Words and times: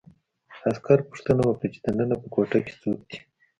عسکر 0.69 0.99
پوښتنه 1.09 1.41
وکړه 1.45 1.67
چې 1.73 1.79
دننه 1.85 2.15
په 2.21 2.27
کوټه 2.33 2.59
کې 2.65 2.73
څوک 2.81 2.99
دي 3.09 3.17